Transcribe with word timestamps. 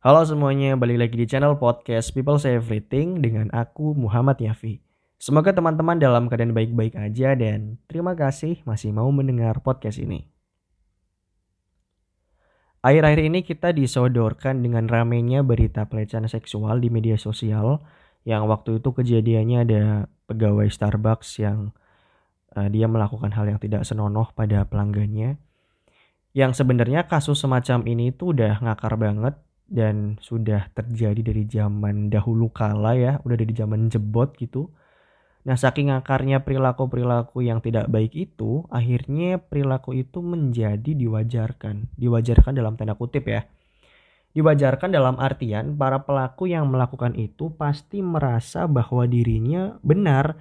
Halo 0.00 0.24
semuanya, 0.24 0.80
balik 0.80 0.96
lagi 0.96 1.12
di 1.12 1.28
channel 1.28 1.60
podcast 1.60 2.16
People 2.16 2.40
Say 2.40 2.56
Everything 2.56 3.20
dengan 3.20 3.52
aku 3.52 3.92
Muhammad 3.92 4.40
Yafi. 4.40 4.80
Semoga 5.20 5.52
teman-teman 5.52 6.00
dalam 6.00 6.24
keadaan 6.24 6.56
baik-baik 6.56 6.96
aja 6.96 7.36
dan 7.36 7.76
terima 7.84 8.16
kasih 8.16 8.64
masih 8.64 8.96
mau 8.96 9.12
mendengar 9.12 9.60
podcast 9.60 10.00
ini. 10.00 10.24
Akhir-akhir 12.80 13.28
ini 13.28 13.44
kita 13.44 13.76
disodorkan 13.76 14.64
dengan 14.64 14.88
ramenya 14.88 15.44
berita 15.44 15.84
pelecehan 15.84 16.24
seksual 16.32 16.80
di 16.80 16.88
media 16.88 17.20
sosial 17.20 17.84
yang 18.24 18.48
waktu 18.48 18.80
itu 18.80 18.96
kejadiannya 18.96 19.58
ada 19.68 19.82
pegawai 20.32 20.64
Starbucks 20.72 21.44
yang 21.44 21.76
uh, 22.56 22.72
dia 22.72 22.88
melakukan 22.88 23.36
hal 23.36 23.52
yang 23.52 23.60
tidak 23.60 23.84
senonoh 23.84 24.32
pada 24.32 24.64
pelanggannya 24.64 25.36
yang 26.32 26.56
sebenarnya 26.56 27.04
kasus 27.04 27.36
semacam 27.36 27.84
ini 27.84 28.16
tuh 28.16 28.32
udah 28.32 28.64
ngakar 28.64 28.96
banget 28.96 29.36
dan 29.70 30.18
sudah 30.18 30.66
terjadi 30.74 31.22
dari 31.22 31.46
zaman 31.46 32.10
dahulu 32.10 32.50
kala 32.50 32.98
ya, 32.98 33.12
udah 33.22 33.36
dari 33.38 33.54
zaman 33.54 33.86
jebot 33.86 34.34
gitu. 34.34 34.66
Nah, 35.40 35.56
saking 35.56 35.88
akarnya 35.88 36.44
perilaku-perilaku 36.44 37.40
yang 37.40 37.64
tidak 37.64 37.88
baik 37.88 38.12
itu, 38.12 38.68
akhirnya 38.68 39.40
perilaku 39.40 39.96
itu 39.96 40.20
menjadi 40.20 40.92
diwajarkan. 40.92 41.96
Diwajarkan 41.96 42.52
dalam 42.52 42.76
tanda 42.76 42.92
kutip 42.98 43.24
ya. 43.24 43.48
Diwajarkan 44.36 44.92
dalam 44.92 45.16
artian 45.16 45.74
para 45.80 46.04
pelaku 46.04 46.46
yang 46.50 46.68
melakukan 46.68 47.16
itu 47.16 47.50
pasti 47.56 48.04
merasa 48.04 48.68
bahwa 48.68 49.08
dirinya 49.08 49.80
benar. 49.80 50.36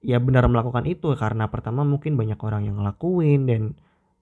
Ya 0.00 0.16
benar 0.16 0.48
melakukan 0.48 0.88
itu 0.88 1.12
karena 1.12 1.50
pertama 1.52 1.84
mungkin 1.84 2.16
banyak 2.16 2.40
orang 2.40 2.64
yang 2.64 2.80
ngelakuin 2.80 3.44
dan 3.44 3.62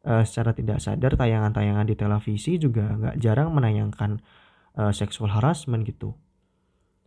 uh, 0.05 0.23
secara 0.23 0.55
tidak 0.55 0.79
sadar 0.79 1.19
tayangan-tayangan 1.19 1.87
di 1.89 1.95
televisi 1.99 2.61
juga 2.61 2.87
nggak 2.95 3.17
jarang 3.19 3.51
menayangkan 3.55 4.23
uh, 4.79 4.93
sexual 4.95 5.33
harassment 5.33 5.83
gitu. 5.89 6.15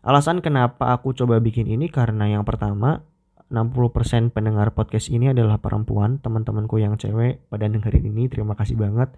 Alasan 0.02 0.42
kenapa 0.42 0.98
aku 0.98 1.14
coba 1.14 1.38
bikin 1.38 1.70
ini 1.70 1.86
karena 1.86 2.26
yang 2.26 2.42
pertama 2.42 3.06
60% 3.52 4.32
pendengar 4.32 4.72
podcast 4.72 5.12
ini 5.12 5.30
adalah 5.30 5.60
perempuan, 5.60 6.18
teman-temanku 6.24 6.80
yang 6.80 6.96
cewek 6.96 7.44
pada 7.52 7.68
dengerin 7.68 8.08
ini, 8.08 8.32
terima 8.32 8.56
kasih 8.56 8.80
banget. 8.80 9.12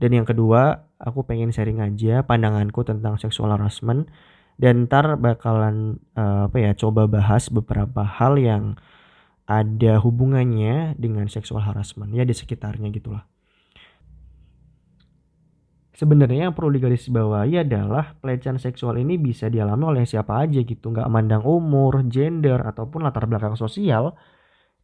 Dan 0.00 0.16
yang 0.16 0.24
kedua, 0.24 0.88
aku 0.96 1.28
pengen 1.28 1.52
sharing 1.52 1.84
aja 1.84 2.24
pandanganku 2.24 2.82
tentang 2.88 3.20
sexual 3.20 3.52
harassment 3.52 4.08
dan 4.56 4.88
ntar 4.88 5.20
bakalan 5.20 6.00
uh, 6.16 6.48
apa 6.48 6.56
ya 6.56 6.72
coba 6.72 7.04
bahas 7.04 7.52
beberapa 7.52 8.00
hal 8.04 8.40
yang 8.40 8.80
ada 9.46 10.02
hubungannya 10.02 10.98
dengan 10.98 11.30
seksual 11.30 11.62
harassment 11.62 12.10
ya 12.10 12.26
di 12.26 12.34
sekitarnya 12.34 12.90
gitulah. 12.90 13.22
Sebenarnya 15.96 16.50
yang 16.50 16.54
perlu 16.54 16.76
digarisbawahi 16.76 17.64
adalah 17.64 18.20
pelecehan 18.20 18.60
seksual 18.60 19.00
ini 19.00 19.16
bisa 19.16 19.48
dialami 19.48 19.96
oleh 19.96 20.04
siapa 20.04 20.44
aja 20.44 20.60
gitu, 20.60 20.92
nggak 20.92 21.08
mandang 21.08 21.40
umur, 21.40 22.04
gender, 22.04 22.60
ataupun 22.60 23.00
latar 23.00 23.24
belakang 23.24 23.56
sosial. 23.56 24.12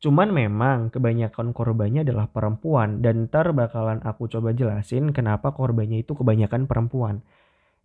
Cuman 0.01 0.33
memang 0.33 0.89
kebanyakan 0.89 1.53
korbannya 1.53 2.01
adalah 2.01 2.33
perempuan 2.33 3.05
dan 3.05 3.29
ntar 3.29 3.53
bakalan 3.53 4.01
aku 4.01 4.25
coba 4.25 4.57
jelasin 4.57 5.13
kenapa 5.13 5.53
korbannya 5.53 6.01
itu 6.01 6.17
kebanyakan 6.17 6.65
perempuan. 6.65 7.21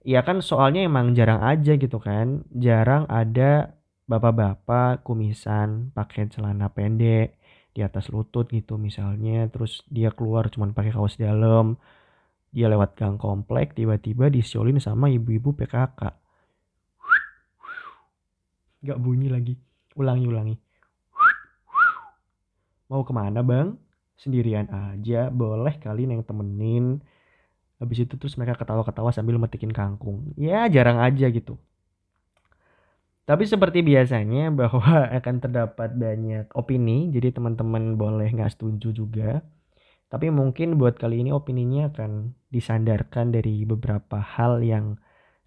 Ya 0.08 0.24
kan 0.24 0.40
soalnya 0.40 0.88
emang 0.88 1.12
jarang 1.12 1.44
aja 1.44 1.76
gitu 1.76 2.00
kan, 2.00 2.48
jarang 2.56 3.12
ada 3.12 3.77
bapak-bapak 4.08 5.04
kumisan 5.04 5.92
pakai 5.92 6.32
celana 6.32 6.72
pendek 6.72 7.36
di 7.76 7.84
atas 7.84 8.10
lutut 8.10 8.48
gitu 8.50 8.80
misalnya 8.80 9.52
terus 9.52 9.84
dia 9.92 10.10
keluar 10.16 10.48
cuman 10.48 10.72
pakai 10.72 10.96
kaos 10.96 11.20
dalam 11.20 11.76
dia 12.56 12.72
lewat 12.72 12.96
gang 12.96 13.20
komplek 13.20 13.76
tiba-tiba 13.76 14.32
disiolin 14.32 14.80
sama 14.80 15.12
ibu-ibu 15.12 15.54
PKK 15.54 16.28
gak 18.88 19.00
bunyi 19.02 19.28
lagi. 19.28 19.54
Ulangi 19.98 20.26
ulangi. 20.30 20.56
Mau 22.88 23.04
ke 23.04 23.12
mana 23.12 23.44
bang? 23.44 23.76
Sendirian 24.18 24.70
aja 24.72 25.28
boleh 25.34 25.76
kali 25.82 26.08
yang 26.08 26.24
temenin. 26.24 27.04
Habis 27.78 28.08
itu 28.08 28.16
terus 28.18 28.40
mereka 28.40 28.58
ketawa-ketawa 28.58 29.12
sambil 29.14 29.38
metikin 29.38 29.70
kangkung. 29.76 30.34
Ya 30.40 30.66
jarang 30.72 30.98
aja 31.04 31.30
gitu 31.30 31.60
tapi 33.28 33.44
seperti 33.44 33.84
biasanya 33.84 34.50
bahwa 34.60 35.12
akan 35.12 35.36
terdapat 35.44 35.92
banyak 35.94 36.48
opini, 36.56 37.12
jadi 37.12 37.36
teman-teman 37.36 38.00
boleh 38.00 38.32
nggak 38.32 38.56
setuju 38.56 38.96
juga. 38.96 39.44
Tapi 40.08 40.32
mungkin 40.32 40.80
buat 40.80 40.96
kali 40.96 41.20
ini 41.28 41.36
opininya 41.36 41.92
akan 41.92 42.32
disandarkan 42.48 43.36
dari 43.36 43.68
beberapa 43.68 44.24
hal 44.24 44.64
yang 44.64 44.96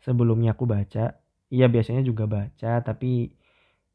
sebelumnya 0.04 0.52
aku 0.52 0.68
baca. 0.68 1.16
Iya 1.48 1.66
biasanya 1.72 2.04
juga 2.04 2.28
baca, 2.28 2.84
tapi 2.84 3.32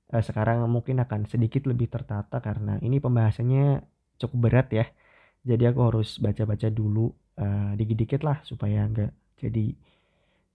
eh, 0.09 0.23
sekarang 0.25 0.65
mungkin 0.65 0.97
akan 1.05 1.29
sedikit 1.29 1.69
lebih 1.69 1.87
tertata 1.93 2.41
karena 2.41 2.81
ini 2.81 2.97
pembahasannya 2.97 3.85
cukup 4.17 4.37
berat 4.49 4.67
ya. 4.73 4.85
Jadi 5.45 5.63
aku 5.69 5.79
harus 5.93 6.17
baca-baca 6.17 6.73
dulu 6.73 7.13
uh, 7.37 7.77
dikit-dikit 7.77 8.25
lah 8.25 8.41
supaya 8.41 8.89
nggak 8.89 9.13
jadi 9.37 9.77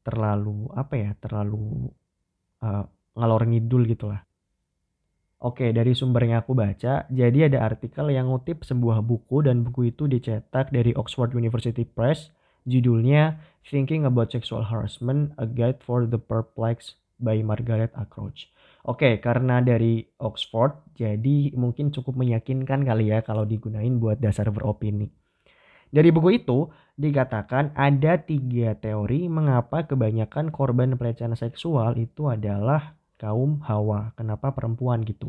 terlalu 0.02 0.66
apa 0.74 0.94
ya, 0.98 1.10
terlalu 1.22 1.86
uh, 2.66 2.84
ngalor 3.14 3.46
ngidul 3.46 3.86
gitu 3.86 4.10
lah. 4.10 4.22
Oke, 5.40 5.72
dari 5.72 5.96
sumber 5.96 6.28
yang 6.28 6.44
aku 6.44 6.52
baca, 6.52 7.08
jadi 7.08 7.48
ada 7.48 7.64
artikel 7.64 8.12
yang 8.12 8.28
ngutip 8.28 8.60
sebuah 8.60 9.00
buku 9.00 9.48
dan 9.48 9.64
buku 9.64 9.88
itu 9.88 10.04
dicetak 10.04 10.68
dari 10.68 10.92
Oxford 10.92 11.32
University 11.32 11.88
Press. 11.88 12.28
Judulnya 12.68 13.40
Thinking 13.64 14.04
About 14.04 14.28
Sexual 14.36 14.68
Harassment: 14.68 15.32
A 15.40 15.48
Guide 15.48 15.80
for 15.80 16.04
the 16.04 16.20
Perplexed 16.20 17.00
by 17.16 17.40
Margaret 17.40 17.88
Acroach. 17.96 18.52
Oke, 18.84 19.16
karena 19.24 19.64
dari 19.64 20.04
Oxford, 20.20 20.76
jadi 20.92 21.56
mungkin 21.56 21.88
cukup 21.88 22.20
meyakinkan 22.20 22.84
kali 22.84 23.08
ya 23.08 23.24
kalau 23.24 23.48
digunain 23.48 23.96
buat 23.96 24.20
dasar 24.20 24.52
beropini. 24.52 25.08
Dari 25.88 26.12
buku 26.12 26.36
itu 26.36 26.68
dikatakan 27.00 27.72
ada 27.74 28.20
tiga 28.20 28.76
teori 28.76 29.26
mengapa 29.26 29.88
kebanyakan 29.88 30.52
korban 30.52 31.00
pelecehan 31.00 31.32
seksual 31.32 31.96
itu 31.96 32.28
adalah 32.28 32.99
kaum 33.20 33.60
Hawa. 33.68 34.16
Kenapa 34.16 34.56
perempuan 34.56 35.04
gitu? 35.04 35.28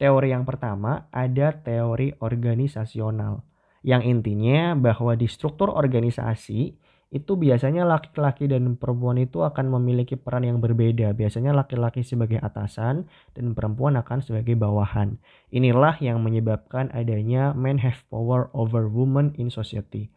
Teori 0.00 0.32
yang 0.32 0.48
pertama 0.48 1.12
ada 1.12 1.52
teori 1.52 2.16
organisasional 2.24 3.44
yang 3.84 4.00
intinya 4.00 4.72
bahwa 4.72 5.12
di 5.12 5.28
struktur 5.28 5.68
organisasi 5.70 6.74
itu 7.14 7.32
biasanya 7.38 7.86
laki-laki 7.86 8.50
dan 8.50 8.74
perempuan 8.74 9.22
itu 9.22 9.46
akan 9.46 9.78
memiliki 9.78 10.18
peran 10.18 10.42
yang 10.42 10.58
berbeda. 10.58 11.14
Biasanya 11.14 11.54
laki-laki 11.54 12.02
sebagai 12.02 12.42
atasan 12.42 13.06
dan 13.32 13.54
perempuan 13.54 13.94
akan 13.94 14.26
sebagai 14.26 14.58
bawahan. 14.58 15.22
Inilah 15.54 16.02
yang 16.02 16.18
menyebabkan 16.18 16.90
adanya 16.90 17.54
men 17.54 17.78
have 17.78 18.02
power 18.10 18.50
over 18.50 18.90
women 18.90 19.38
in 19.38 19.54
society. 19.54 20.10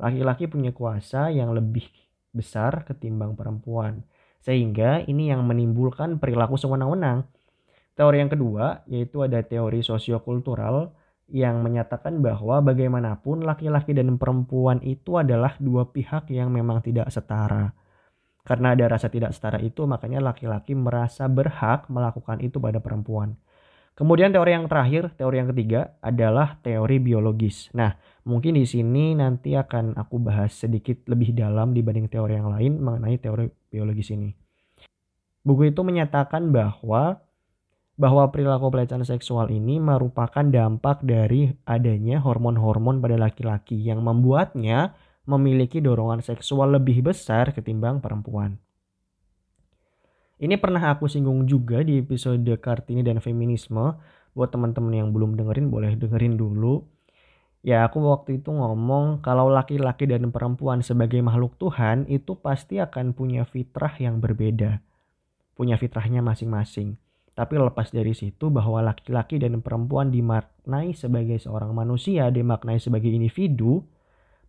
Laki-laki 0.00 0.48
punya 0.48 0.72
kuasa 0.72 1.28
yang 1.28 1.52
lebih 1.52 1.86
besar 2.32 2.88
ketimbang 2.88 3.36
perempuan. 3.36 4.02
Sehingga 4.44 5.00
ini 5.08 5.32
yang 5.32 5.40
menimbulkan 5.48 6.20
perilaku 6.20 6.60
sewenang-wenang. 6.60 7.24
Teori 7.96 8.20
yang 8.20 8.28
kedua 8.28 8.84
yaitu 8.84 9.24
ada 9.24 9.40
teori 9.40 9.80
sosiokultural 9.80 10.92
yang 11.32 11.64
menyatakan 11.64 12.20
bahwa 12.20 12.60
bagaimanapun 12.60 13.48
laki-laki 13.48 13.96
dan 13.96 14.20
perempuan 14.20 14.84
itu 14.84 15.16
adalah 15.16 15.56
dua 15.56 15.88
pihak 15.88 16.28
yang 16.28 16.52
memang 16.52 16.84
tidak 16.84 17.08
setara. 17.08 17.72
Karena 18.44 18.76
ada 18.76 18.84
rasa 18.92 19.08
tidak 19.08 19.32
setara 19.32 19.56
itu 19.64 19.88
makanya 19.88 20.20
laki-laki 20.20 20.76
merasa 20.76 21.24
berhak 21.24 21.88
melakukan 21.88 22.44
itu 22.44 22.60
pada 22.60 22.76
perempuan. 22.76 23.40
Kemudian 23.94 24.34
teori 24.34 24.50
yang 24.50 24.66
terakhir, 24.66 25.14
teori 25.14 25.38
yang 25.38 25.54
ketiga 25.54 25.94
adalah 26.02 26.58
teori 26.66 26.98
biologis. 26.98 27.70
Nah, 27.78 27.94
mungkin 28.26 28.58
di 28.58 28.66
sini 28.66 29.14
nanti 29.14 29.54
akan 29.54 29.94
aku 29.94 30.18
bahas 30.18 30.50
sedikit 30.50 31.06
lebih 31.06 31.30
dalam 31.30 31.70
dibanding 31.70 32.10
teori 32.10 32.34
yang 32.34 32.50
lain 32.50 32.82
mengenai 32.82 33.22
teori 33.22 33.46
biologis 33.70 34.10
ini. 34.10 34.34
Buku 35.46 35.70
itu 35.70 35.86
menyatakan 35.86 36.50
bahwa 36.50 37.22
bahwa 37.94 38.26
perilaku 38.34 38.74
pelecehan 38.74 39.06
seksual 39.06 39.54
ini 39.54 39.78
merupakan 39.78 40.42
dampak 40.42 41.06
dari 41.06 41.54
adanya 41.62 42.18
hormon-hormon 42.18 42.98
pada 42.98 43.14
laki-laki 43.14 43.78
yang 43.78 44.02
membuatnya 44.02 44.98
memiliki 45.30 45.78
dorongan 45.78 46.18
seksual 46.18 46.74
lebih 46.74 47.06
besar 47.06 47.54
ketimbang 47.54 48.02
perempuan. 48.02 48.58
Ini 50.34 50.58
pernah 50.58 50.82
aku 50.90 51.06
singgung 51.06 51.46
juga 51.46 51.86
di 51.86 52.02
episode 52.02 52.42
Kartini 52.58 53.06
dan 53.06 53.22
Feminisme. 53.22 53.94
Buat 54.34 54.50
teman-teman 54.50 54.90
yang 54.90 55.08
belum 55.14 55.38
dengerin 55.38 55.70
boleh 55.70 55.94
dengerin 55.94 56.34
dulu. 56.34 56.82
Ya 57.62 57.86
aku 57.86 58.02
waktu 58.02 58.42
itu 58.42 58.50
ngomong 58.50 59.22
kalau 59.22 59.46
laki-laki 59.46 60.10
dan 60.10 60.34
perempuan 60.34 60.82
sebagai 60.82 61.22
makhluk 61.22 61.54
Tuhan 61.56 62.10
itu 62.10 62.34
pasti 62.36 62.82
akan 62.82 63.14
punya 63.14 63.46
fitrah 63.46 63.94
yang 63.96 64.18
berbeda. 64.18 64.82
Punya 65.54 65.78
fitrahnya 65.78 66.18
masing-masing. 66.20 66.98
Tapi 67.34 67.54
lepas 67.54 67.94
dari 67.94 68.14
situ 68.14 68.50
bahwa 68.50 68.82
laki-laki 68.82 69.38
dan 69.38 69.62
perempuan 69.62 70.10
dimaknai 70.10 70.98
sebagai 70.98 71.38
seorang 71.38 71.70
manusia, 71.74 72.30
dimaknai 72.30 72.82
sebagai 72.82 73.10
individu, 73.10 73.86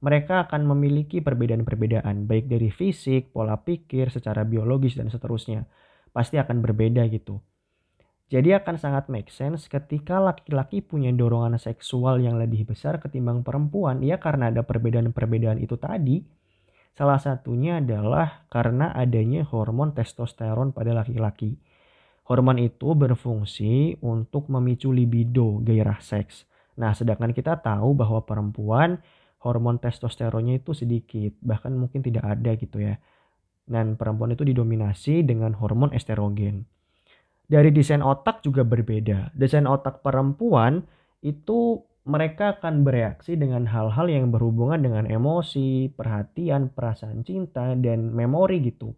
mereka 0.06 0.46
akan 0.46 0.69
memiliki 0.69 1.18
perbedaan-perbedaan 1.18 2.30
baik 2.30 2.46
dari 2.46 2.69
fisik, 2.69 3.34
pola 3.34 3.57
pikir, 3.57 4.13
secara 4.13 4.46
biologis 4.46 4.94
dan 4.94 5.10
seterusnya. 5.10 5.66
Pasti 6.13 6.38
akan 6.38 6.62
berbeda 6.62 7.10
gitu. 7.10 7.42
Jadi 8.30 8.54
akan 8.54 8.78
sangat 8.78 9.10
make 9.10 9.34
sense 9.34 9.66
ketika 9.66 10.22
laki-laki 10.22 10.86
punya 10.86 11.10
dorongan 11.10 11.57
seksual 11.57 12.22
yang 12.22 12.38
lebih 12.38 12.69
besar 12.69 13.02
ketimbang 13.02 13.42
perempuan 13.42 14.02
ya 14.06 14.22
karena 14.22 14.54
ada 14.54 14.62
perbedaan-perbedaan 14.62 15.57
itu 15.57 15.78
tadi. 15.81 16.22
Salah 16.94 17.18
satunya 17.18 17.81
adalah 17.81 18.46
karena 18.54 18.94
adanya 18.94 19.42
hormon 19.50 19.98
testosteron 19.98 20.69
pada 20.69 20.94
laki-laki. 20.94 21.58
Hormon 22.30 22.62
itu 22.62 22.94
berfungsi 22.94 24.01
untuk 24.06 24.50
memicu 24.54 24.90
libido, 24.90 25.62
gairah 25.66 26.01
seks. 26.01 26.46
Nah, 26.81 26.94
sedangkan 26.98 27.30
kita 27.30 27.62
tahu 27.62 27.94
bahwa 27.94 28.25
perempuan 28.25 29.01
hormon 29.45 29.77
testosteronnya 29.77 30.57
itu 30.57 30.74
sedikit, 30.74 31.38
bahkan 31.45 31.77
mungkin 31.77 32.01
tidak 32.01 32.25
ada 32.25 32.57
gitu 32.57 32.81
ya. 32.81 32.97
Dan 33.65 33.94
perempuan 33.94 34.33
itu 34.33 34.42
didominasi 34.42 35.21
dengan 35.21 35.53
hormon 35.53 35.94
estrogen. 35.94 36.65
Dari 37.45 37.69
desain 37.69 38.01
otak 38.01 38.42
juga 38.42 38.65
berbeda. 38.65 39.30
Desain 39.38 39.69
otak 39.69 40.01
perempuan 40.01 40.81
itu 41.21 41.86
mereka 42.06 42.57
akan 42.57 42.86
bereaksi 42.86 43.38
dengan 43.38 43.65
hal-hal 43.69 44.09
yang 44.09 44.30
berhubungan 44.30 44.81
dengan 44.81 45.06
emosi, 45.09 45.89
perhatian, 45.94 46.69
perasaan 46.74 47.25
cinta, 47.25 47.74
dan 47.77 48.13
memori 48.13 48.62
gitu. 48.62 48.94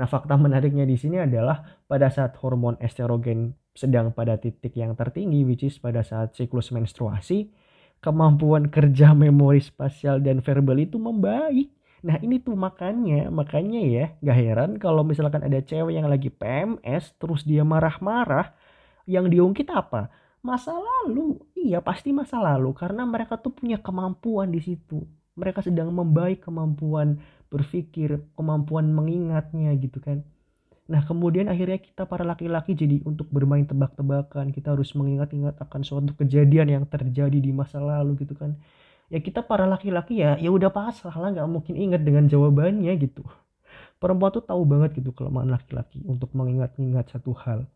Nah, 0.00 0.08
fakta 0.08 0.36
menariknya 0.40 0.88
di 0.88 0.96
sini 0.96 1.20
adalah 1.20 1.64
pada 1.84 2.08
saat 2.08 2.36
hormon 2.40 2.80
estrogen 2.80 3.52
sedang 3.76 4.16
pada 4.16 4.40
titik 4.40 4.72
yang 4.74 4.96
tertinggi, 4.96 5.44
which 5.44 5.62
is 5.62 5.76
pada 5.76 6.00
saat 6.00 6.32
siklus 6.34 6.72
menstruasi, 6.72 7.52
kemampuan 7.98 8.70
kerja 8.70 9.10
memori 9.14 9.58
spasial 9.62 10.22
dan 10.22 10.38
verbal 10.42 10.78
itu 10.78 10.96
membaik. 10.96 11.70
Nah 12.06 12.16
ini 12.22 12.38
tuh 12.38 12.54
makanya, 12.54 13.26
makanya 13.28 13.80
ya 13.82 14.04
gak 14.22 14.38
heran 14.38 14.70
kalau 14.78 15.02
misalkan 15.02 15.42
ada 15.42 15.58
cewek 15.58 15.98
yang 15.98 16.06
lagi 16.06 16.30
PMS 16.30 17.18
terus 17.18 17.42
dia 17.42 17.66
marah-marah, 17.66 18.54
yang 19.08 19.26
diungkit 19.26 19.66
apa? 19.74 20.06
Masa 20.44 20.70
lalu, 20.78 21.42
iya 21.58 21.82
pasti 21.82 22.14
masa 22.14 22.38
lalu 22.38 22.70
karena 22.76 23.02
mereka 23.02 23.34
tuh 23.42 23.50
punya 23.50 23.82
kemampuan 23.82 24.54
di 24.54 24.62
situ. 24.62 25.02
Mereka 25.34 25.66
sedang 25.66 25.90
membaik 25.90 26.46
kemampuan 26.46 27.18
berpikir, 27.50 28.22
kemampuan 28.38 28.94
mengingatnya 28.94 29.74
gitu 29.74 29.98
kan. 29.98 30.22
Nah 30.88 31.04
kemudian 31.04 31.52
akhirnya 31.52 31.76
kita 31.76 32.08
para 32.08 32.24
laki-laki 32.24 32.72
jadi 32.72 33.04
untuk 33.04 33.28
bermain 33.28 33.68
tebak-tebakan. 33.68 34.56
Kita 34.56 34.72
harus 34.72 34.96
mengingat-ingat 34.96 35.60
akan 35.60 35.80
suatu 35.84 36.16
kejadian 36.16 36.80
yang 36.80 36.84
terjadi 36.88 37.36
di 37.36 37.52
masa 37.52 37.76
lalu 37.76 38.24
gitu 38.24 38.32
kan. 38.32 38.56
Ya 39.12 39.20
kita 39.20 39.44
para 39.44 39.68
laki-laki 39.68 40.20
ya 40.24 40.40
ya 40.40 40.48
udah 40.48 40.72
pasrah 40.72 41.12
lah 41.12 41.28
nggak 41.36 41.48
mungkin 41.48 41.76
ingat 41.76 42.00
dengan 42.04 42.24
jawabannya 42.24 42.92
gitu. 43.04 43.20
Perempuan 44.00 44.32
tuh 44.32 44.44
tahu 44.44 44.62
banget 44.64 44.96
gitu 44.96 45.12
kelemahan 45.12 45.52
laki-laki 45.52 46.00
untuk 46.08 46.32
mengingat-ingat 46.32 47.12
satu 47.12 47.36
hal. 47.36 47.68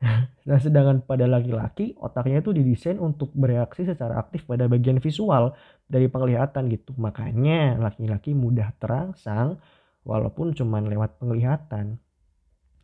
Nah 0.48 0.56
sedangkan 0.56 1.04
pada 1.04 1.28
laki-laki 1.28 1.92
otaknya 2.00 2.40
itu 2.40 2.56
didesain 2.56 2.96
untuk 2.96 3.28
bereaksi 3.36 3.84
secara 3.84 4.16
aktif 4.16 4.48
pada 4.48 4.64
bagian 4.64 4.96
visual 4.96 5.52
dari 5.84 6.08
penglihatan 6.08 6.72
gitu. 6.72 6.96
Makanya 6.96 7.76
laki-laki 7.76 8.32
mudah 8.32 8.72
terangsang 8.80 9.60
walaupun 10.08 10.56
cuma 10.56 10.80
lewat 10.80 11.20
penglihatan 11.20 12.00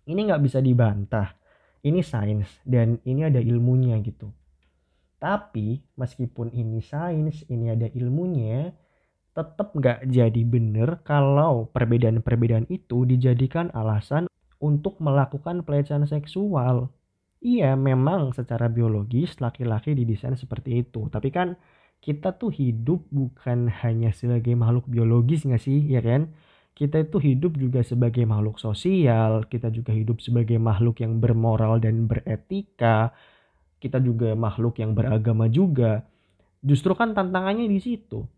ini 0.06 0.20
nggak 0.26 0.42
bisa 0.42 0.58
dibantah. 0.62 1.34
Ini 1.86 2.02
sains 2.02 2.50
dan 2.66 2.98
ini 3.06 3.26
ada 3.26 3.38
ilmunya 3.38 3.98
gitu. 4.02 4.30
Tapi 5.16 5.80
meskipun 5.96 6.50
ini 6.52 6.82
sains, 6.82 7.46
ini 7.48 7.72
ada 7.72 7.86
ilmunya, 7.94 8.70
tetap 9.36 9.72
nggak 9.76 10.08
jadi 10.08 10.42
bener 10.44 11.04
kalau 11.04 11.68
perbedaan-perbedaan 11.70 12.66
itu 12.72 13.04
dijadikan 13.04 13.68
alasan 13.76 14.26
untuk 14.58 14.98
melakukan 15.00 15.62
pelecehan 15.62 16.08
seksual. 16.08 16.88
Iya, 17.44 17.76
memang 17.76 18.32
secara 18.32 18.66
biologis 18.66 19.38
laki-laki 19.38 19.92
didesain 19.92 20.34
seperti 20.34 20.82
itu. 20.82 21.06
Tapi 21.12 21.28
kan 21.30 21.54
kita 22.00 22.34
tuh 22.36 22.50
hidup 22.50 23.06
bukan 23.12 23.68
hanya 23.82 24.10
sebagai 24.10 24.56
makhluk 24.56 24.88
biologis 24.88 25.44
nggak 25.46 25.62
sih, 25.62 25.80
ya 25.84 26.00
kan? 26.00 26.32
Kita 26.76 27.08
itu 27.08 27.16
hidup 27.16 27.56
juga 27.56 27.80
sebagai 27.80 28.28
makhluk 28.28 28.60
sosial, 28.60 29.48
kita 29.48 29.72
juga 29.72 29.96
hidup 29.96 30.20
sebagai 30.20 30.60
makhluk 30.60 31.00
yang 31.00 31.16
bermoral 31.24 31.80
dan 31.80 32.04
beretika, 32.04 33.16
kita 33.80 33.96
juga 34.04 34.36
makhluk 34.36 34.76
yang 34.76 34.92
beragama 34.92 35.48
juga. 35.48 36.04
Justru 36.60 36.92
kan 36.92 37.16
tantangannya 37.16 37.64
di 37.64 37.80
situ. 37.80 38.28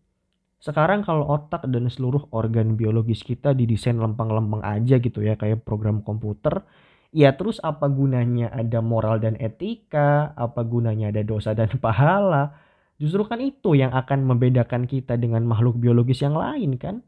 Sekarang 0.59 1.03
kalau 1.03 1.27
otak 1.27 1.67
dan 1.67 1.91
seluruh 1.91 2.31
organ 2.31 2.79
biologis 2.79 3.27
kita 3.27 3.51
didesain 3.51 3.99
lempeng-lempeng 3.99 4.63
aja 4.63 5.03
gitu 5.03 5.19
ya 5.19 5.35
kayak 5.35 5.67
program 5.67 5.99
komputer, 5.99 6.63
ya 7.11 7.35
terus 7.35 7.59
apa 7.59 7.91
gunanya 7.91 8.55
ada 8.55 8.79
moral 8.79 9.19
dan 9.19 9.35
etika, 9.35 10.31
apa 10.39 10.63
gunanya 10.63 11.11
ada 11.11 11.27
dosa 11.27 11.51
dan 11.51 11.75
pahala? 11.83 12.55
Justru 12.99 13.27
kan 13.27 13.43
itu 13.43 13.75
yang 13.75 13.91
akan 13.91 14.23
membedakan 14.31 14.87
kita 14.87 15.19
dengan 15.19 15.43
makhluk 15.43 15.75
biologis 15.75 16.23
yang 16.23 16.39
lain 16.39 16.79
kan? 16.79 17.03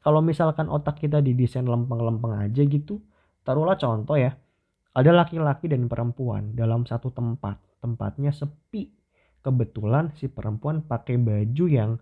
Kalau 0.00 0.22
misalkan 0.22 0.70
otak 0.70 1.02
kita 1.02 1.18
didesain 1.18 1.66
lempeng-lempeng 1.66 2.38
aja 2.38 2.62
gitu 2.62 3.02
taruhlah 3.48 3.80
contoh 3.80 4.20
ya. 4.20 4.36
Ada 4.92 5.16
laki-laki 5.16 5.72
dan 5.72 5.88
perempuan 5.88 6.52
dalam 6.52 6.84
satu 6.84 7.08
tempat. 7.08 7.56
Tempatnya 7.80 8.28
sepi. 8.28 8.92
Kebetulan 9.40 10.12
si 10.20 10.28
perempuan 10.28 10.84
pakai 10.84 11.16
baju 11.16 11.64
yang 11.64 11.96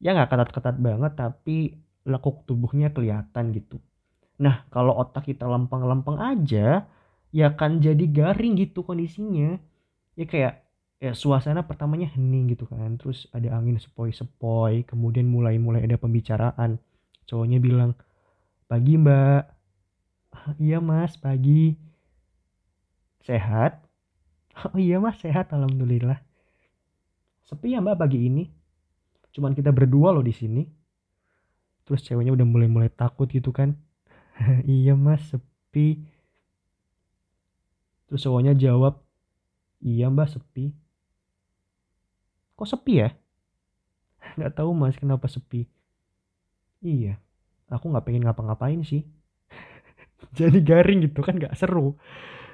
ya 0.00 0.16
nggak 0.16 0.32
ketat-ketat 0.32 0.80
banget 0.80 1.12
tapi 1.18 1.76
lekuk 2.08 2.48
tubuhnya 2.48 2.88
kelihatan 2.96 3.52
gitu. 3.52 3.76
Nah 4.40 4.64
kalau 4.72 4.96
otak 4.96 5.28
kita 5.28 5.44
lempeng-lempeng 5.44 6.16
aja 6.16 6.88
ya 7.28 7.48
kan 7.52 7.84
jadi 7.84 8.08
garing 8.08 8.56
gitu 8.56 8.86
kondisinya. 8.86 9.60
Ya 10.16 10.24
kayak 10.24 10.64
ya 11.02 11.12
suasana 11.12 11.66
pertamanya 11.66 12.08
hening 12.14 12.54
gitu 12.54 12.64
kan. 12.70 12.96
Terus 12.96 13.28
ada 13.34 13.52
angin 13.58 13.76
sepoi-sepoi 13.76 14.88
kemudian 14.88 15.28
mulai-mulai 15.28 15.84
ada 15.84 15.98
pembicaraan 16.00 16.80
cowoknya 17.30 17.62
bilang 17.62 17.94
pagi 18.66 18.98
mbak. 18.98 19.46
Iya 20.58 20.82
mas 20.82 21.14
pagi. 21.14 21.78
Sehat? 23.22 23.86
Oh 24.66 24.74
iya 24.74 24.98
mas 24.98 25.22
sehat 25.22 25.54
alhamdulillah. 25.54 26.18
Sepi 27.46 27.78
ya 27.78 27.78
mbak 27.78 28.02
pagi 28.02 28.26
ini? 28.26 28.50
Cuman 29.30 29.54
kita 29.54 29.70
berdua 29.70 30.10
loh 30.10 30.26
di 30.26 30.34
sini. 30.34 30.66
Terus 31.86 32.02
ceweknya 32.02 32.34
udah 32.34 32.46
mulai-mulai 32.46 32.90
takut 32.90 33.30
gitu 33.30 33.54
kan. 33.54 33.78
Iya 34.66 34.98
mas 34.98 35.22
sepi. 35.30 36.02
Terus 38.10 38.26
cowoknya 38.26 38.58
jawab 38.58 38.98
iya 39.78 40.10
mbak 40.10 40.34
sepi. 40.34 40.74
Kok 42.58 42.66
sepi 42.66 42.92
ya? 43.06 43.14
Nggak 44.34 44.58
tahu 44.58 44.70
mas 44.74 44.98
kenapa 44.98 45.30
sepi 45.30 45.70
iya 46.84 47.20
aku 47.70 47.86
nggak 47.88 48.04
pengen 48.04 48.22
ngapa-ngapain 48.26 48.82
sih. 48.82 49.06
Jadi 50.38 50.58
garing 50.60 51.06
gitu 51.06 51.22
kan 51.22 51.38
nggak 51.38 51.54
seru. 51.54 51.96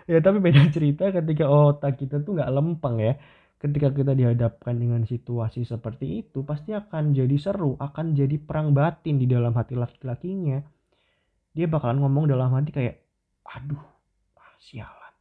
Ya 0.06 0.20
tapi 0.22 0.38
beda 0.38 0.68
cerita 0.76 1.10
ketika 1.10 1.48
otak 1.48 1.98
kita 1.98 2.22
tuh 2.22 2.38
nggak 2.38 2.52
lempeng 2.52 3.00
ya. 3.00 3.16
Ketika 3.56 3.88
kita 3.88 4.12
dihadapkan 4.12 4.76
dengan 4.76 5.08
situasi 5.08 5.64
seperti 5.64 6.20
itu 6.20 6.44
pasti 6.44 6.76
akan 6.76 7.16
jadi 7.16 7.36
seru 7.40 7.72
akan 7.80 8.12
jadi 8.12 8.36
perang 8.36 8.76
batin 8.76 9.16
di 9.16 9.26
dalam 9.26 9.56
hati 9.56 9.74
laki-lakinya. 9.74 10.60
Dia 11.56 11.64
bakalan 11.64 12.04
ngomong 12.04 12.28
dalam 12.28 12.52
hati 12.52 12.70
kayak 12.70 13.00
aduh 13.48 13.80
ah, 14.36 14.54
sialan. 14.60 15.14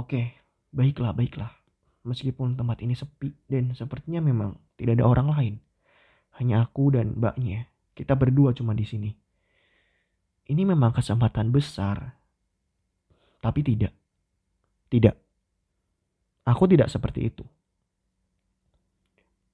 Oke 0.00 0.32
baiklah 0.72 1.12
baiklah. 1.12 1.52
Meskipun 2.00 2.56
tempat 2.56 2.80
ini 2.80 2.96
sepi 2.96 3.28
dan 3.44 3.76
sepertinya 3.76 4.24
memang 4.24 4.56
tidak 4.80 4.96
ada 4.96 5.04
orang 5.04 5.28
lain 5.36 5.54
hanya 6.40 6.64
aku 6.64 6.96
dan 6.96 7.20
mbaknya. 7.20 7.68
Kita 7.92 8.16
berdua 8.16 8.56
cuma 8.56 8.72
di 8.72 8.88
sini. 8.88 9.12
Ini 10.48 10.64
memang 10.64 10.96
kesempatan 10.96 11.52
besar. 11.52 12.16
Tapi 13.44 13.60
tidak. 13.60 13.92
Tidak. 14.88 15.16
Aku 16.48 16.64
tidak 16.64 16.88
seperti 16.88 17.28
itu. 17.28 17.44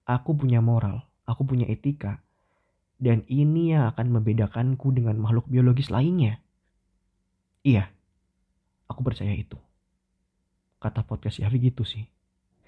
Aku 0.06 0.38
punya 0.38 0.62
moral, 0.62 1.02
aku 1.26 1.42
punya 1.42 1.66
etika. 1.66 2.22
Dan 2.96 3.26
ini 3.28 3.74
yang 3.74 3.90
akan 3.92 4.22
membedakanku 4.22 4.94
dengan 4.94 5.18
makhluk 5.18 5.50
biologis 5.50 5.90
lainnya. 5.90 6.40
Iya, 7.66 7.90
aku 8.86 9.02
percaya 9.02 9.34
itu. 9.34 9.58
Kata 10.78 11.02
podcast 11.02 11.42
Yavi 11.42 11.58
gitu 11.58 11.82
sih. 11.82 12.06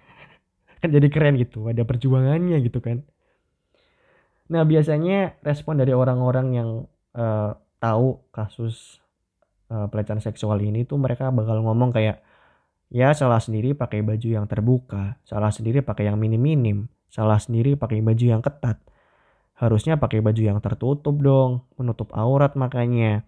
kan 0.82 0.90
jadi 0.90 1.06
keren 1.08 1.38
gitu, 1.38 1.70
ada 1.70 1.86
perjuangannya 1.86 2.58
gitu 2.66 2.82
kan. 2.82 3.06
Nah 4.48 4.62
biasanya 4.64 5.36
respon 5.44 5.80
dari 5.80 5.92
orang-orang 5.92 6.46
yang 6.56 6.70
uh, 7.16 7.52
tahu 7.78 8.20
kasus 8.32 8.98
uh, 9.68 9.86
pelecehan 9.92 10.24
seksual 10.24 10.58
ini 10.64 10.88
tuh 10.88 10.96
mereka 10.96 11.28
bakal 11.28 11.60
ngomong 11.60 11.92
kayak 11.92 12.24
ya 12.88 13.12
salah 13.12 13.38
sendiri 13.38 13.76
pakai 13.76 14.00
baju 14.00 14.28
yang 14.28 14.48
terbuka, 14.48 15.20
salah 15.28 15.52
sendiri 15.52 15.84
pakai 15.84 16.08
yang 16.08 16.16
minim-minim, 16.16 16.88
Salah 17.08 17.40
sendiri 17.40 17.74
pakai 17.74 18.04
baju 18.04 18.24
yang 18.24 18.44
ketat. 18.44 18.76
Harusnya 19.56 19.98
pakai 19.98 20.20
baju 20.20 20.38
yang 20.44 20.60
tertutup 20.60 21.16
dong, 21.18 21.66
menutup 21.80 22.12
aurat 22.14 22.54
makanya. 22.54 23.24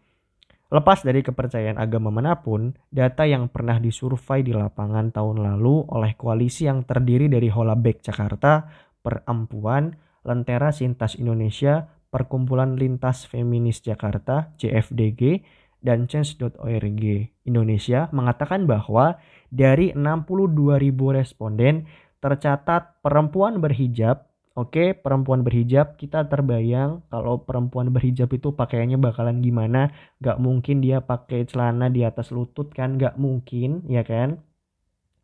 Lepas 0.70 1.02
dari 1.02 1.26
kepercayaan 1.26 1.80
agama 1.80 2.14
mana 2.14 2.38
pun, 2.38 2.78
data 2.94 3.26
yang 3.26 3.50
pernah 3.50 3.82
disurvei 3.82 4.46
di 4.46 4.54
lapangan 4.54 5.10
tahun 5.10 5.42
lalu 5.42 5.90
oleh 5.90 6.14
koalisi 6.14 6.70
yang 6.70 6.86
terdiri 6.86 7.26
dari 7.26 7.50
Holabek 7.50 8.06
Jakarta, 8.06 8.70
Perampuan, 9.02 9.90
Lentera 10.24 10.70
Sintas 10.70 11.16
Indonesia, 11.16 11.88
Perkumpulan 12.10 12.74
Lintas 12.74 13.22
Feminis 13.30 13.80
Jakarta, 13.86 14.50
CFDG, 14.58 15.46
dan 15.80 16.10
Change.org 16.10 17.04
Indonesia 17.46 18.10
mengatakan 18.12 18.66
bahwa 18.68 19.16
dari 19.48 19.96
62.000 19.96 21.16
responden 21.16 21.88
tercatat 22.20 23.00
perempuan 23.00 23.62
berhijab 23.62 24.30
Oke, 24.58 24.98
perempuan 24.98 25.46
berhijab 25.46 25.94
kita 25.94 26.26
terbayang 26.26 27.06
kalau 27.06 27.46
perempuan 27.46 27.94
berhijab 27.94 28.28
itu 28.34 28.50
pakaiannya 28.50 28.98
bakalan 28.98 29.38
gimana? 29.40 29.94
Gak 30.18 30.42
mungkin 30.42 30.82
dia 30.82 30.98
pakai 31.00 31.46
celana 31.46 31.86
di 31.86 32.02
atas 32.02 32.34
lutut 32.34 32.74
kan? 32.74 32.98
Gak 32.98 33.14
mungkin, 33.14 33.86
ya 33.86 34.02
kan? 34.02 34.42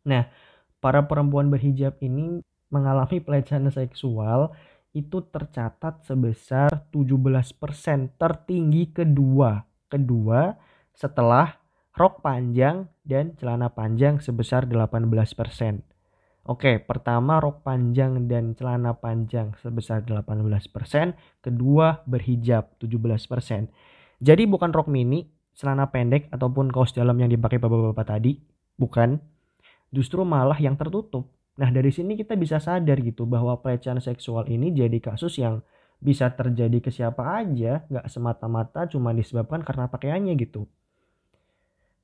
Nah, 0.07 0.31
para 0.79 1.05
perempuan 1.11 1.51
berhijab 1.51 1.99
ini 1.99 2.39
mengalami 2.71 3.19
pelecehan 3.19 3.67
seksual 3.67 4.55
itu 4.97 5.21
tercatat 5.29 6.01
sebesar 6.01 6.89
17% 6.89 8.17
tertinggi 8.17 8.89
kedua. 8.89 9.61
Kedua 9.85 10.57
setelah 10.97 11.53
rok 11.93 12.25
panjang 12.25 12.89
dan 13.05 13.37
celana 13.37 13.69
panjang 13.69 14.17
sebesar 14.17 14.65
18%. 14.65 15.85
Oke, 16.47 16.79
pertama 16.81 17.37
rok 17.37 17.61
panjang 17.61 18.25
dan 18.25 18.57
celana 18.57 18.97
panjang 18.97 19.53
sebesar 19.61 20.01
18%, 20.01 21.43
kedua 21.43 22.01
berhijab 22.07 22.79
17%. 22.79 23.69
Jadi 24.17 24.43
bukan 24.49 24.71
rok 24.73 24.89
mini, 24.89 25.27
celana 25.53 25.91
pendek 25.93 26.31
ataupun 26.33 26.73
kaos 26.73 26.95
dalam 26.95 27.19
yang 27.19 27.29
dipakai 27.29 27.61
bapak-bapak 27.61 28.05
tadi, 28.07 28.39
bukan. 28.79 29.21
Justru 29.93 30.23
malah 30.23 30.57
yang 30.57 30.79
tertutup. 30.79 31.36
Nah, 31.57 31.69
dari 31.73 31.89
sini 31.89 32.13
kita 32.13 32.37
bisa 32.37 32.61
sadar 32.61 33.01
gitu 33.01 33.25
bahwa 33.25 33.57
pelecehan 33.61 33.97
seksual 33.97 34.45
ini 34.45 34.69
jadi 34.73 34.97
kasus 35.01 35.41
yang 35.41 35.65
bisa 35.97 36.29
terjadi 36.29 36.77
ke 36.77 36.93
siapa 36.93 37.41
aja, 37.41 37.81
nggak 37.89 38.05
semata-mata 38.05 38.85
cuma 38.85 39.09
disebabkan 39.13 39.65
karena 39.65 39.89
pakaiannya 39.89 40.37
gitu. 40.37 40.69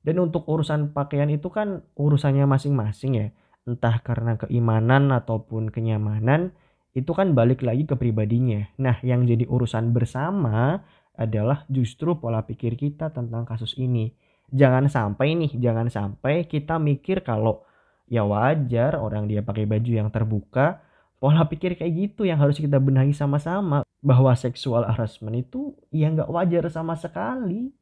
Dan 0.04 0.20
untuk 0.20 0.44
urusan 0.50 0.90
pakaian 0.90 1.30
itu 1.30 1.48
kan 1.48 1.86
urusannya 1.96 2.44
masing-masing 2.44 3.12
ya 3.16 3.28
entah 3.64 3.96
karena 4.04 4.36
keimanan 4.36 5.08
ataupun 5.08 5.72
kenyamanan 5.72 6.52
itu 6.92 7.10
kan 7.16 7.32
balik 7.32 7.64
lagi 7.64 7.88
ke 7.88 7.96
pribadinya. 7.96 8.68
Nah, 8.78 9.00
yang 9.02 9.26
jadi 9.26 9.48
urusan 9.48 9.90
bersama 9.90 10.84
adalah 11.16 11.66
justru 11.72 12.14
pola 12.20 12.44
pikir 12.46 12.78
kita 12.78 13.10
tentang 13.10 13.48
kasus 13.48 13.74
ini. 13.80 14.14
Jangan 14.52 14.86
sampai 14.86 15.34
nih, 15.34 15.52
jangan 15.58 15.88
sampai 15.90 16.46
kita 16.46 16.78
mikir 16.78 17.26
kalau 17.26 17.66
ya 18.08 18.22
wajar 18.24 19.00
orang 19.00 19.24
dia 19.28 19.40
pakai 19.40 19.64
baju 19.64 19.90
yang 19.90 20.08
terbuka, 20.12 20.80
pola 21.20 21.44
pikir 21.48 21.76
kayak 21.78 21.92
gitu 21.92 22.28
yang 22.28 22.36
harus 22.40 22.60
kita 22.60 22.76
benahi 22.76 23.16
sama-sama. 23.16 23.82
Bahwa 24.04 24.36
seksual 24.36 24.84
harassment 24.84 25.32
itu 25.32 25.72
ya 25.88 26.12
nggak 26.12 26.28
wajar 26.28 26.68
sama 26.68 26.92
sekali. 26.92 27.72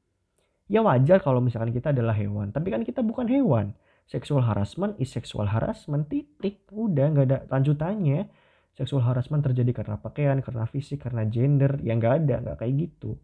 Ya 0.71 0.81
wajar 0.81 1.19
kalau 1.19 1.43
misalkan 1.43 1.75
kita 1.75 1.91
adalah 1.91 2.14
hewan, 2.14 2.55
tapi 2.55 2.71
kan 2.71 2.87
kita 2.87 3.02
bukan 3.02 3.26
hewan. 3.26 3.75
Sexual 4.07 4.47
harassment 4.47 4.99
is 5.02 5.11
sexual 5.11 5.50
harassment 5.50 6.07
titik. 6.07 6.62
Udah 6.71 7.11
nggak 7.11 7.26
ada 7.26 7.38
lanjutannya. 7.50 8.31
Sexual 8.73 9.02
harassment 9.05 9.43
terjadi 9.45 9.75
karena 9.75 9.97
pakaian 9.99 10.38
karena 10.38 10.64
fisik 10.71 11.02
karena 11.02 11.26
gender. 11.26 11.83
Yang 11.83 11.97
nggak 11.99 12.14
ada 12.23 12.35
nggak 12.47 12.57
kayak 12.62 12.75
gitu. 12.79 13.19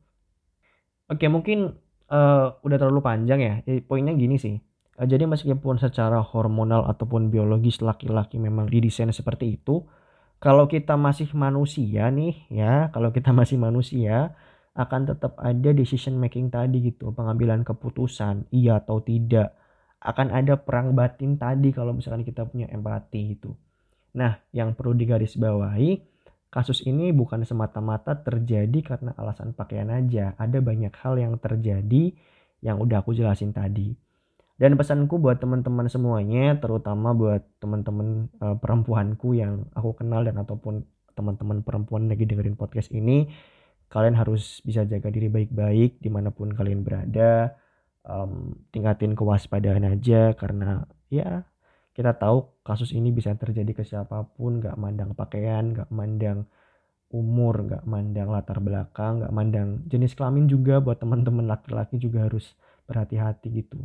Oke 1.09 1.31
mungkin 1.31 1.79
uh, 2.11 2.59
udah 2.67 2.77
terlalu 2.79 3.01
panjang 3.01 3.41
ya. 3.41 3.55
Jadi 3.63 3.81
poinnya 3.87 4.13
gini 4.19 4.37
sih 4.43 4.59
jadi 5.07 5.31
meskipun 5.31 5.79
secara 5.79 6.19
hormonal 6.19 6.89
ataupun 6.91 7.31
biologis 7.31 7.79
laki-laki 7.85 8.41
memang 8.43 8.67
didesain 8.67 9.11
seperti 9.15 9.61
itu 9.61 9.87
kalau 10.43 10.67
kita 10.67 10.99
masih 10.99 11.31
manusia 11.39 12.11
nih 12.11 12.35
ya 12.51 12.91
kalau 12.91 13.15
kita 13.15 13.31
masih 13.31 13.59
manusia 13.61 14.35
akan 14.79 15.11
tetap 15.11 15.35
ada 15.39 15.71
decision 15.75 16.19
making 16.19 16.51
tadi 16.51 16.83
gitu 16.91 17.11
pengambilan 17.15 17.63
keputusan 17.63 18.51
iya 18.51 18.79
atau 18.83 19.03
tidak 19.03 19.59
akan 19.99 20.31
ada 20.31 20.55
perang 20.59 20.95
batin 20.95 21.35
tadi 21.35 21.75
kalau 21.75 21.91
misalkan 21.91 22.23
kita 22.23 22.47
punya 22.47 22.71
empati 22.71 23.35
itu. 23.35 23.51
Nah, 24.15 24.39
yang 24.55 24.79
perlu 24.79 24.95
digarisbawahi, 24.95 25.99
kasus 26.55 26.87
ini 26.87 27.11
bukan 27.11 27.43
semata-mata 27.43 28.15
terjadi 28.15 28.79
karena 28.83 29.11
alasan 29.19 29.53
pakaian 29.53 29.91
aja. 29.91 30.39
Ada 30.39 30.63
banyak 30.63 30.95
hal 31.03 31.19
yang 31.19 31.35
terjadi 31.43 32.15
yang 32.63 32.79
udah 32.79 33.03
aku 33.03 33.15
jelasin 33.15 33.51
tadi. 33.51 33.95
Dan 34.59 34.75
pesanku 34.75 35.23
buat 35.23 35.39
teman-teman 35.39 35.87
semuanya, 35.87 36.59
terutama 36.59 37.15
buat 37.15 37.47
teman-teman 37.63 38.27
uh, 38.43 38.59
perempuanku 38.59 39.39
yang 39.39 39.71
aku 39.71 39.95
kenal 40.03 40.27
dan 40.27 40.35
ataupun 40.43 40.83
teman-teman 41.15 41.63
perempuan 41.63 42.11
lagi 42.11 42.27
dengerin 42.27 42.59
podcast 42.59 42.91
ini, 42.91 43.31
kalian 43.87 44.19
harus 44.19 44.59
bisa 44.67 44.83
jaga 44.83 45.15
diri 45.15 45.31
baik-baik 45.31 46.03
di 46.03 46.11
mana 46.11 46.35
pun 46.35 46.51
kalian 46.51 46.83
berada. 46.83 47.55
Um, 48.03 48.67
tingkatin 48.75 49.15
kewaspadaan 49.15 49.85
aja 49.85 50.33
karena 50.33 50.89
ya 51.13 51.45
kita 51.93 52.17
tahu 52.17 52.63
kasus 52.65 52.95
ini 52.95 53.13
bisa 53.13 53.35
terjadi 53.35 53.75
ke 53.75 53.85
siapa 53.85 54.23
pun 54.33 54.63
nggak 54.63 54.79
mandang 54.81 55.13
pakaian 55.13 55.77
nggak 55.77 55.91
mandang 55.93 56.49
umur 57.13 57.69
nggak 57.69 57.85
mandang 57.85 58.33
latar 58.33 58.65
belakang 58.65 59.21
nggak 59.21 59.35
mandang 59.35 59.69
jenis 59.93 60.17
kelamin 60.17 60.49
juga 60.49 60.81
buat 60.81 60.97
teman-teman 61.03 61.45
laki-laki 61.51 62.01
juga 62.01 62.31
harus 62.31 62.57
berhati-hati 62.89 63.51
gitu 63.51 63.83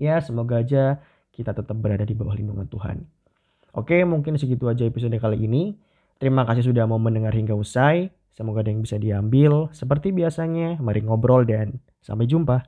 ya 0.00 0.24
semoga 0.24 0.64
aja 0.64 0.98
kita 1.36 1.52
tetap 1.52 1.76
berada 1.76 2.02
di 2.02 2.16
bawah 2.16 2.32
lindungan 2.32 2.66
Tuhan. 2.66 3.04
Oke 3.76 4.02
mungkin 4.08 4.40
segitu 4.40 4.66
aja 4.66 4.88
episode 4.88 5.14
kali 5.20 5.44
ini. 5.44 5.76
Terima 6.16 6.42
kasih 6.48 6.72
sudah 6.72 6.88
mau 6.88 6.98
mendengar 6.98 7.36
hingga 7.36 7.54
usai. 7.54 8.10
Semoga 8.34 8.64
ada 8.64 8.72
yang 8.72 8.82
bisa 8.82 8.96
diambil. 8.96 9.68
Seperti 9.70 10.10
biasanya 10.10 10.80
mari 10.80 11.04
ngobrol 11.04 11.44
dan 11.44 11.78
sampai 12.00 12.24
jumpa 12.26 12.64